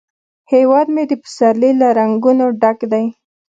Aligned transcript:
هیواد 0.51 0.87
مې 0.95 1.03
د 1.07 1.11
پسرلي 1.23 1.71
له 1.81 1.87
رنګونو 1.99 2.45
ډک 2.61 2.79
دی 2.91 3.05